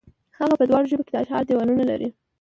[0.39, 2.09] هغه په دواړو ژبو کې د اشعارو دېوانونه لري.